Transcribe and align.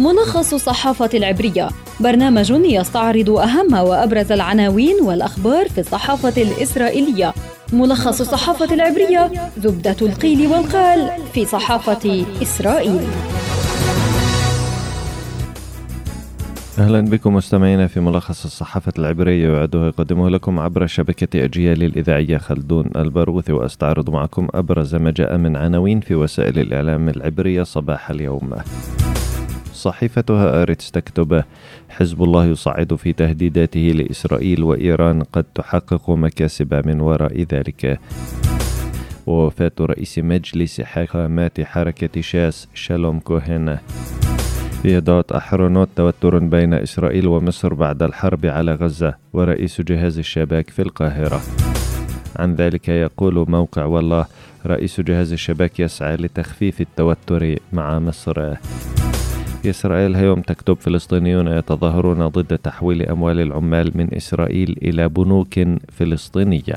ملخص 0.00 0.54
الصحافة 0.54 1.10
العبرية. 1.14 1.68
برنامج 2.00 2.50
يستعرض 2.50 3.30
أهم 3.30 3.74
وأبرز 3.74 4.32
العناوين 4.32 4.96
والأخبار 5.02 5.68
في 5.68 5.80
الصحافة 5.80 6.42
الإسرائيلية. 6.42 7.34
ملخص 7.72 8.20
الصحافة 8.20 8.74
العبرية 8.74 9.30
زبدة 9.58 9.96
القيل 10.02 10.46
والقال 10.46 11.10
في 11.34 11.44
صحافة 11.44 12.24
إسرائيل. 12.42 13.00
أهلا 16.78 17.00
بكم 17.00 17.34
مستمعينا 17.34 17.86
في 17.86 18.00
ملخص 18.00 18.44
الصحافة 18.44 18.92
العبرية 18.98 19.52
يعده 19.52 19.86
يقدمه 19.86 20.30
لكم 20.30 20.58
عبر 20.58 20.86
شبكة 20.86 21.44
أجيال 21.44 21.82
الإذاعية 21.82 22.38
خلدون 22.38 22.90
البرغوثي 22.96 23.52
وأستعرض 23.52 24.10
معكم 24.10 24.48
أبرز 24.54 24.94
ما 24.94 25.10
جاء 25.10 25.36
من 25.36 25.56
عناوين 25.56 26.00
في 26.00 26.14
وسائل 26.14 26.58
الإعلام 26.58 27.08
العبرية 27.08 27.62
صباح 27.62 28.10
اليوم. 28.10 28.54
صحيفة 29.82 30.62
هآرتس 30.62 30.90
تكتب 30.90 31.42
حزب 31.88 32.22
الله 32.22 32.44
يصعد 32.46 32.94
في 32.94 33.12
تهديداته 33.12 33.80
لإسرائيل 33.80 34.62
وإيران 34.62 35.22
قد 35.22 35.44
تحقق 35.54 36.10
مكاسب 36.10 36.86
من 36.86 37.00
وراء 37.00 37.42
ذلك. 37.42 38.00
ووفاة 39.26 39.72
رئيس 39.80 40.18
مجلس 40.18 40.80
حكماء 40.80 41.60
حركة 41.60 42.20
شاس 42.20 42.68
شالوم 42.74 43.20
كوهن 43.20 43.78
يديعوت 44.82 45.32
أحرونوت 45.32 45.88
توتر 45.96 46.38
بين 46.38 46.74
إسرائيل 46.74 47.26
ومصر 47.26 47.74
بعد 47.74 48.02
الحرب 48.02 48.46
على 48.46 48.74
غزة 48.74 49.14
ورئيس 49.32 49.80
جهاز 49.80 50.18
الشاباك 50.18 50.70
في 50.70 50.82
القاهرة. 50.82 51.40
عن 52.36 52.54
ذلك 52.54 52.88
يقول 52.88 53.44
موقع 53.48 53.84
واللا 53.84 54.26
رئيس 54.66 55.00
جهاز 55.00 55.32
الشاباك 55.32 55.80
يسعى 55.80 56.16
لتخفيف 56.16 56.80
التوتر 56.80 57.56
مع 57.72 57.98
مصر. 57.98 58.54
إسرائيل 59.66 60.16
هيوم 60.16 60.40
تكتب 60.40 60.76
فلسطينيون 60.80 61.48
يتظاهرون 61.48 62.28
ضد 62.28 62.58
تحويل 62.58 63.02
أموال 63.02 63.40
العمال 63.40 63.92
من 63.94 64.14
إسرائيل 64.14 64.76
إلى 64.82 65.08
بنوك 65.08 65.60
فلسطينية. 65.92 66.76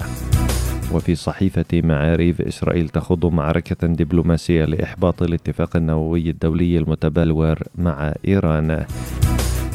وفي 0.92 1.16
صحيفة 1.16 1.66
معاريف 1.74 2.42
إسرائيل 2.42 2.90
تخوض 2.90 3.26
معركة 3.26 3.88
دبلوماسية 3.88 4.66
لإحباط 4.66 5.24
الاتفاق 5.24 5.76
النووي 5.76 6.30
الدولي 6.30 6.78
المتبلور 6.78 7.60
مع 7.76 8.14
إيران. 8.28 8.86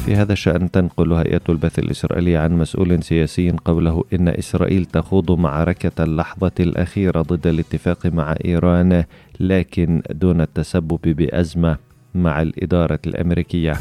في 0.05 0.15
هذا 0.15 0.33
الشأن 0.33 0.71
تنقل 0.71 1.13
هيئة 1.13 1.41
البث 1.49 1.79
الإسرائيلية 1.79 2.39
عن 2.39 2.57
مسؤول 2.57 3.03
سياسي 3.03 3.51
قوله 3.65 4.03
إن 4.13 4.27
إسرائيل 4.27 4.85
تخوض 4.85 5.31
معركة 5.31 6.03
اللحظة 6.03 6.51
الأخيرة 6.59 7.21
ضد 7.21 7.47
الاتفاق 7.47 8.05
مع 8.05 8.35
إيران 8.45 9.03
لكن 9.39 10.01
دون 10.11 10.41
التسبب 10.41 10.99
بأزمة 11.03 11.77
مع 12.15 12.41
الإدارة 12.41 12.99
الأمريكية. 13.07 13.73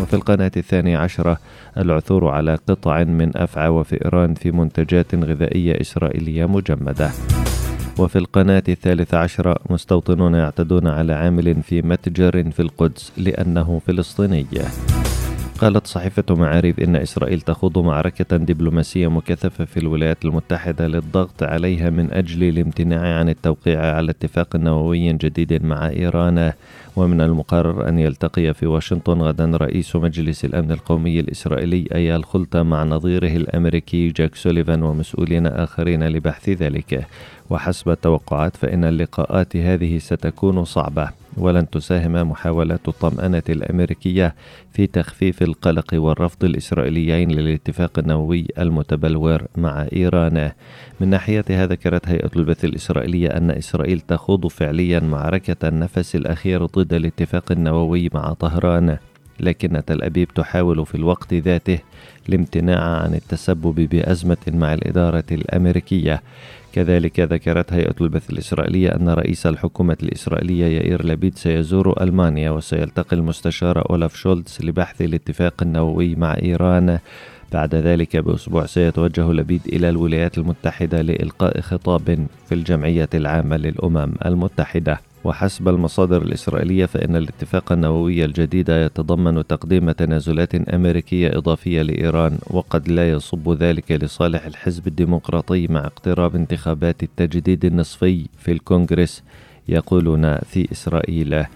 وفي 0.00 0.14
القناة 0.14 0.50
الثانية 0.56 0.98
عشرة 0.98 1.38
العثور 1.76 2.28
على 2.28 2.54
قطع 2.54 3.04
من 3.04 3.36
أفعى 3.36 3.68
وفئران 3.68 4.34
في 4.34 4.50
منتجات 4.50 5.14
غذائية 5.14 5.80
إسرائيلية 5.80 6.46
مجمدة. 6.46 7.10
وفي 7.98 8.16
القناة 8.16 8.62
الثالثة 8.68 9.18
عشرة 9.18 9.56
مستوطنون 9.70 10.34
يعتدون 10.34 10.86
على 10.86 11.12
عامل 11.12 11.62
في 11.62 11.82
متجر 11.82 12.50
في 12.50 12.60
القدس 12.60 13.12
لأنه 13.16 13.80
فلسطيني. 13.86 14.46
قالت 15.60 15.86
صحيفة 15.86 16.34
معارف 16.34 16.80
إن 16.80 16.96
إسرائيل 16.96 17.40
تخوض 17.40 17.78
معركة 17.78 18.36
دبلوماسية 18.36 19.08
مكثفة 19.08 19.64
في 19.64 19.76
الولايات 19.76 20.24
المتحدة 20.24 20.86
للضغط 20.86 21.42
عليها 21.42 21.90
من 21.90 22.12
أجل 22.12 22.42
الامتناع 22.42 23.18
عن 23.18 23.28
التوقيع 23.28 23.96
على 23.96 24.10
اتفاق 24.10 24.56
نووي 24.56 25.12
جديد 25.12 25.64
مع 25.64 25.88
إيران. 25.88 26.52
ومن 26.96 27.20
المقرر 27.20 27.88
أن 27.88 27.98
يلتقي 27.98 28.54
في 28.54 28.66
واشنطن 28.66 29.22
غدا 29.22 29.56
رئيس 29.56 29.96
مجلس 29.96 30.44
الأمن 30.44 30.70
القومي 30.70 31.20
الإسرائيلي 31.20 31.88
أيال 31.94 32.24
خلطة 32.24 32.62
مع 32.62 32.84
نظيره 32.84 33.36
الأمريكي 33.36 34.08
جاك 34.08 34.34
سوليفان 34.34 34.82
ومسؤولين 34.82 35.46
آخرين 35.46 36.08
لبحث 36.08 36.48
ذلك. 36.48 37.06
وحسب 37.50 37.90
التوقعات 37.90 38.56
فإن 38.56 38.84
اللقاءات 38.84 39.56
هذه 39.56 39.98
ستكون 39.98 40.64
صعبة. 40.64 41.25
ولن 41.36 41.70
تساهم 41.70 42.30
محاولات 42.30 42.88
الطمأنة 42.88 43.42
الأمريكية 43.48 44.34
في 44.72 44.86
تخفيف 44.86 45.42
القلق 45.42 45.94
والرفض 45.94 46.44
الإسرائيليين 46.44 47.30
للاتفاق 47.30 47.98
النووي 47.98 48.46
المتبلور 48.58 49.42
مع 49.56 49.86
إيران. 49.92 50.52
من 51.00 51.08
ناحيتها 51.08 51.66
ذكرت 51.66 52.08
هيئة 52.08 52.30
البث 52.36 52.64
الإسرائيلية 52.64 53.28
أن 53.28 53.50
إسرائيل 53.50 54.00
تخوض 54.00 54.46
فعليا 54.46 55.00
معركة 55.00 55.68
النفس 55.68 56.16
الأخير 56.16 56.66
ضد 56.66 56.94
الاتفاق 56.94 57.52
النووي 57.52 58.10
مع 58.14 58.32
طهران. 58.32 58.98
لكن 59.40 59.82
تل 59.86 60.02
أبيب 60.02 60.28
تحاول 60.28 60.86
في 60.86 60.94
الوقت 60.94 61.34
ذاته 61.34 61.78
الامتناع 62.28 62.80
عن 62.80 63.14
التسبب 63.14 63.74
بأزمة 63.74 64.36
مع 64.48 64.74
الإدارة 64.74 65.24
الأمريكية. 65.32 66.22
كذلك 66.72 67.20
ذكرت 67.20 67.72
هيئة 67.72 67.94
البث 68.00 68.30
الإسرائيلية 68.30 68.88
أن 68.88 69.08
رئيس 69.08 69.46
الحكومة 69.46 69.96
الإسرائيلية 70.02 70.66
يائير 70.66 71.06
لبيد 71.06 71.38
سيزور 71.38 72.02
ألمانيا 72.02 72.50
وسيلتقي 72.50 73.16
المستشار 73.16 73.90
أولاف 73.90 74.16
شولتز 74.16 74.58
لبحث 74.64 75.02
الاتفاق 75.02 75.62
النووي 75.62 76.14
مع 76.14 76.36
إيران. 76.42 76.98
بعد 77.52 77.74
ذلك 77.74 78.16
بأسبوع 78.16 78.66
سيتوجه 78.66 79.32
لبيد 79.32 79.60
إلى 79.66 79.88
الولايات 79.88 80.38
المتحدة 80.38 81.02
لإلقاء 81.02 81.60
خطاب 81.60 82.26
في 82.48 82.54
الجمعية 82.54 83.08
العامة 83.14 83.56
للأمم 83.56 84.12
المتحدة. 84.26 85.00
وحسب 85.26 85.68
المصادر 85.68 86.22
الإسرائيلية 86.22 86.86
فإن 86.86 87.16
الاتفاق 87.16 87.72
النووي 87.72 88.24
الجديد 88.24 88.68
يتضمن 88.68 89.46
تقديم 89.46 89.90
تنازلات 89.90 90.54
أمريكية 90.54 91.38
إضافية 91.38 91.82
لإيران 91.82 92.38
وقد 92.50 92.88
لا 92.88 93.10
يصب 93.10 93.48
ذلك 93.62 93.92
لصالح 93.92 94.46
الحزب 94.46 94.86
الديمقراطي 94.86 95.66
مع 95.66 95.80
اقتراب 95.80 96.36
انتخابات 96.36 97.02
التجديد 97.02 97.64
النصفي 97.64 98.26
في 98.38 98.52
الكونغرس 98.52 99.22
يقولون 99.68 100.36
في 100.36 100.72
إسرائيل. 100.72 101.46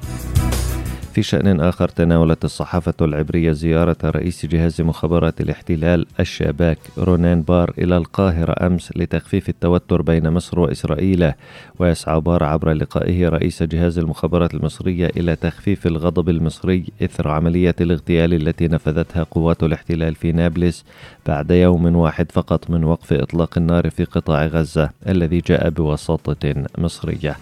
في 1.15 1.23
شأن 1.23 1.61
آخر 1.61 1.89
تناولت 1.89 2.45
الصحافة 2.45 2.95
العبرية 3.01 3.53
زيارة 3.53 3.97
رئيس 4.05 4.47
جهاز 4.47 4.81
مخابرات 4.81 5.41
الاحتلال 5.41 6.07
الشاباك 6.21 6.79
رونان 6.99 7.43
بار 7.43 7.73
إلى 7.79 7.97
القاهرة 7.97 8.67
أمس 8.67 8.93
لتخفيف 8.97 9.49
التوتر 9.49 10.03
بين 10.03 10.31
مصر 10.31 10.61
وإسرائيل 10.61 11.33
ويسعى 11.79 12.21
بار 12.21 12.45
عبر 12.45 12.73
لقائه 12.73 13.29
رئيس 13.29 13.63
جهاز 13.63 13.99
المخابرات 13.99 14.55
المصرية 14.55 15.11
إلى 15.17 15.37
تخفيف 15.37 15.87
الغضب 15.87 16.29
المصري 16.29 16.85
إثر 17.03 17.29
عملية 17.29 17.75
الاغتيال 17.81 18.35
التي 18.35 18.69
نفذتها 18.69 19.23
قوات 19.23 19.63
الاحتلال 19.63 20.15
في 20.15 20.33
نابلس 20.33 20.85
بعد 21.27 21.51
يوم 21.51 21.97
واحد 21.97 22.33
فقط 22.33 22.71
من 22.71 22.85
وقف 22.85 23.13
إطلاق 23.13 23.59
النار 23.59 23.91
في 23.91 24.05
قطاع 24.05 24.47
غزة 24.47 24.91
الذي 25.09 25.39
جاء 25.39 25.71
بوساطة 25.71 26.65
مصرية. 26.79 27.37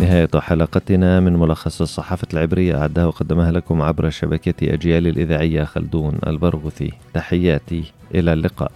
نهاية 0.00 0.28
حلقتنا 0.34 1.20
من 1.20 1.32
ملخص 1.32 1.80
الصحافة 1.80 2.28
العبرية. 2.32 2.80
أعدها 2.80 3.06
وقدمها 3.06 3.52
لكم 3.52 3.82
عبر 3.82 4.10
شبكة 4.10 4.74
أجيال 4.74 5.06
الإذاعية 5.06 5.64
خلدون 5.64 6.18
البرغوثي. 6.26 6.92
تحياتي 7.14 7.92
إلى 8.14 8.32
اللقاء. 8.32 8.72